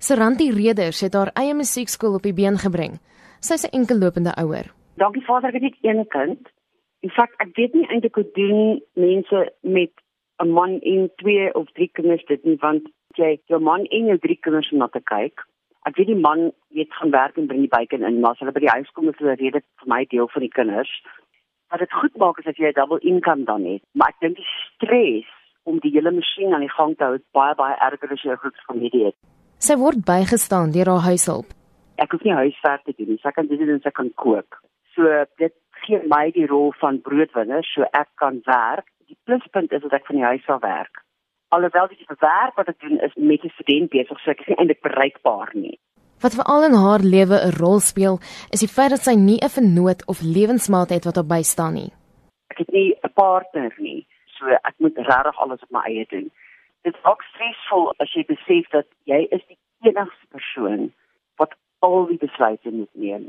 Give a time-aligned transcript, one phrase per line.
[0.00, 2.92] Saranti Reders het haar eie musiekskool op die been gebring.
[3.42, 4.66] Sy's 'n enkellopende ouer.
[4.94, 6.48] Dankie Vader, ek het net een kind.
[7.00, 9.90] In feite, ek weet nie eintlik hoe doen mense met
[10.38, 12.82] 'n man en twee of drie kinders dit nie, want
[13.16, 15.42] jy jou man en jou drie kinders om na te kyk.
[15.82, 18.52] Ek weet die man weet gaan werk en bring die bykin in, maar as hulle
[18.52, 21.02] by die huis kom is hulle rede vir my deel van die kinders.
[21.70, 24.36] Wat dit goed maak is dat jy 'n double income dan het, maar ek dink
[24.36, 25.26] die stres
[25.64, 28.30] om die hele masjien aan die gang te hou is baie baie erger as jy
[28.30, 29.16] 'n groot familie het.
[29.58, 31.50] Sy word bygestaan deur haar huishulp.
[31.98, 34.60] Ek hoef nie huiswerk te doen nie, sy kan dit doen en sy kan kook.
[34.94, 35.02] So
[35.42, 38.86] dit gee my die rol van broodwinner, so ek kan werk.
[39.10, 41.02] Die pluspunt is dat ek van die huis af werk.
[41.50, 44.58] Alhoewel die werk wat ek doen is met 'n student besig, so ek is nie
[44.62, 45.78] eintlik bereikbaar nie.
[46.22, 48.20] Wat veral in haar lewe 'n rol speel,
[48.54, 51.90] is die feit dat sy nie 'n vernoot of lewensmaat het wat haar bystaan nie.
[52.50, 54.06] Ek het nie 'n partner nie,
[54.38, 56.30] so ek moet regtig alles op my eie doen.
[56.88, 60.86] Dit is ook stresvol as jy besef dat jy is die enigste persoon
[61.36, 61.50] wat
[61.84, 63.26] al die besluite moet neem.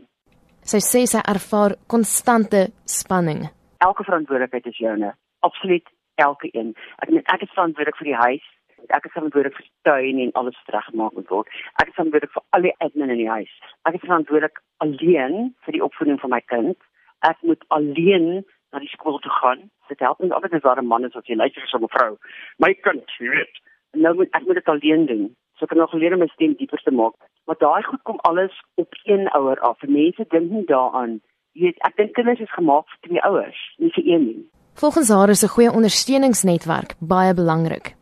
[0.63, 3.41] Sy sê sy ervaar konstante spanning.
[3.83, 5.11] Elke verantwoordelikheid is joune.
[5.43, 5.91] Absoluut
[6.23, 6.71] elke een.
[7.03, 8.47] Ek meen ek is verantwoordelik vir die huis.
[8.95, 11.51] Ek is verantwoordelik vir die tuin en alles wat reggemaak moet word.
[11.83, 13.53] Ek is verantwoordelik vir al die admin in die huis.
[13.91, 15.37] Ek is verantwoordelik alleen
[15.67, 16.79] vir die opvoeding van my kind.
[17.27, 19.69] Ek moet alleen na die skool toe gaan.
[19.87, 22.17] Dit help nie altyd as daar 'n man is of jy luister vir 'n vrou.
[22.57, 23.55] My kind, jy weet.
[23.93, 25.35] En nou moet ek moet dit alleen doen.
[25.55, 27.15] So ek kan nog geleer om my stem dieper te maak.
[27.45, 29.81] Maar daai goed kom alles op een ouer af.
[29.81, 31.21] Mense dink nie daaraan.
[31.51, 34.49] Jy weet, ek dink kinders is gemaak vir twee ouers, nie vir een nie.
[34.73, 37.95] Volgens haar is 'n goeie ondersteuningsnetwerk baie belangrik.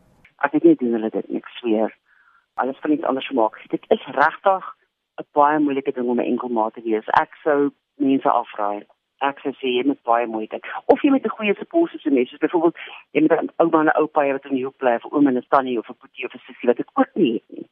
[0.44, 1.96] Ek weet nie doen hulle dit nie, ek sweer.
[2.54, 3.54] Alles kan iets anders maak.
[3.68, 4.64] Dit is regtig
[5.18, 7.06] 'n baie moeilike ding om 'n enkelmaat te wees.
[7.06, 8.86] Ek sou mense afraai
[9.20, 12.44] ek sê jy moet baie moeite of jy met 'n goeie support system hê soos
[12.44, 12.76] byvoorbeeld
[13.12, 15.36] jy met 'n ouma en 'n oupa wat in die hoek bly of oom en
[15.36, 17.68] 'n tannie of 'n boetie of 'n sussie wat ek ook nie het nie.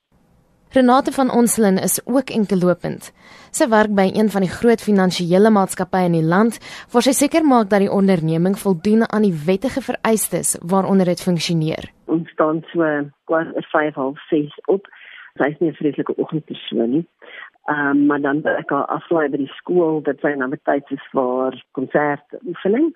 [0.77, 3.12] Renate van Onslin is ook enkellopend.
[3.50, 6.58] Sy werk by een van die groot finansiële maatskappye in die land
[6.92, 11.89] waar sy seker maak dat die onderneming voldoen aan die wettige vereistes waaronder dit funksioneer.
[12.05, 12.83] Ons staan so
[13.24, 14.89] kwart 5:30 op.
[15.39, 17.06] Sy is nie 'n vreeslike oggendpersoon nie.
[17.67, 20.91] Ehm um, maar dan ek al aflaai by die skool dat sy nou met tyd
[20.95, 22.93] is vir konsert oefening.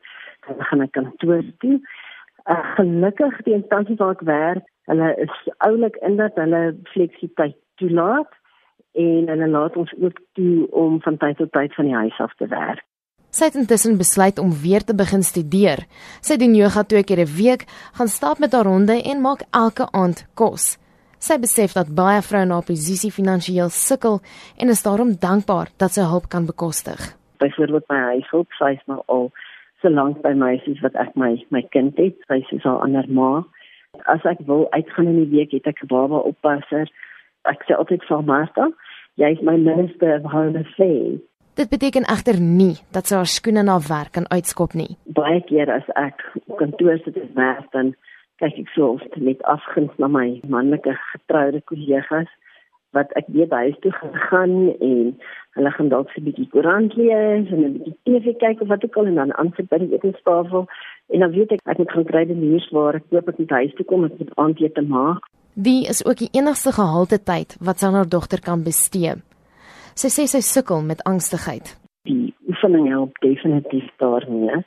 [0.47, 1.79] Dan gaan ek kantoor toe.
[2.47, 5.35] Uh, gelukkig die instansie waar ek werk, hulle is
[5.67, 8.31] oulik in dat hulle fleksibiliteit toelaat
[8.93, 12.35] en hulle laat ons ook toe om van tyd tot tyd van die huis af
[12.39, 12.87] te werk.
[13.31, 15.85] Sy het intussen besluit om weer te begin studeer.
[16.19, 17.67] Sy doen yoga twee keer 'n week,
[17.99, 20.80] gaan stap met haar honde en maak elke aand kos.
[21.21, 24.23] Sy besef dat baie vroue na posisie finansiëel sukkel
[24.57, 26.97] en is daarom dankbaar dat sy hulp kan bekostig.
[27.45, 29.29] Byvoorbeeld my huishulp, sy is nou al
[29.83, 33.05] so lank by my sies wat ek my my kind het, sy is al ander
[33.13, 33.45] ma.
[34.09, 36.89] As ek wil uitgaan in die week, het ek 'n baba oppasser.
[37.45, 38.73] Ek sê altyd vir Martha,
[39.17, 41.21] jy is my minister of home affairs.
[41.55, 44.97] Dit beteken egter nie dat sy haar skoene na werk kan uitskop nie.
[45.05, 46.17] Baie keer as ek
[46.57, 47.95] kantoor sit en werk dan
[48.41, 52.31] kyk ek so oft met afguns na my manlike getroude kollegas
[52.97, 53.93] wat ek weer by huis toe
[54.29, 55.13] gaan en
[55.57, 58.97] hulle gaan dalk 'n bietjie koerant lees en 'n bietjie TV kyk of wat ook
[58.97, 60.67] al en dan aansit by die etenstafel
[61.13, 63.51] en dan weet ek ek moet gaan kry die nuus waar ek koop ek met
[63.51, 65.23] huis toe kom met aandete maak.
[65.55, 69.15] Die is ook die enigste gehalte tyd wat sy haar dogter kan bestee.
[69.95, 71.77] Sy sê sy sukkel met angstigheid.
[72.05, 74.65] Die oefening help definitief daarmee.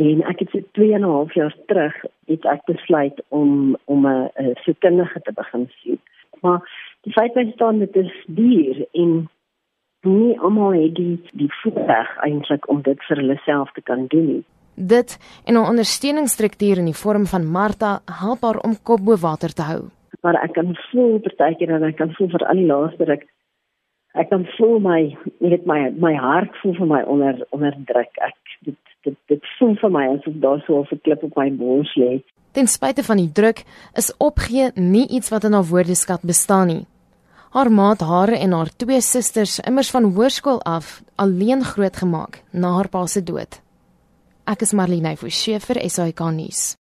[0.00, 1.94] En ek het so 2 en 'n half jaar terug
[2.26, 4.30] het ek besluit om om 'n
[4.62, 6.00] sielkundige te begin sien.
[6.40, 6.60] Maar
[7.00, 9.28] die feit is dan dit is duur en
[10.00, 14.26] nie almal het die die voorreg eintlik om dit vir hulle self te kan doen
[14.26, 14.44] nie.
[14.74, 19.52] Dit en 'n ondersteuningsstruktuur in die vorm van Martha help haar om kop bo water
[19.54, 19.82] te hou.
[20.20, 23.26] Maar ek kan voel partykeer en ek kan voel vir al die laaste ek
[24.14, 28.12] ek kan voel my net my my hart voel vir my onder onder druk.
[28.16, 31.94] Ek dit dit dit voel vir my asof daar so 'n klip op my bors
[31.96, 32.22] lê.
[32.52, 33.64] Ten spyte van die druk
[33.94, 36.86] is opgee nie iets wat in haar woordeskat bestaan nie.
[37.50, 42.88] Haar maat Hare en haar twee susters immers van hoërskool af alleen grootgemaak na haar
[42.88, 43.60] pa se dood.
[44.44, 46.76] Ek is Marlene Forsie vir SAK nuus.